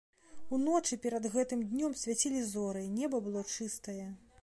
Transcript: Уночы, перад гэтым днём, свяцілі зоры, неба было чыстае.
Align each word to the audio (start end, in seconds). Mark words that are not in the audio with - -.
Уночы, 0.55 0.97
перад 1.03 1.27
гэтым 1.35 1.61
днём, 1.73 1.91
свяцілі 2.05 2.43
зоры, 2.49 2.83
неба 2.99 3.25
было 3.27 3.49
чыстае. 3.57 4.05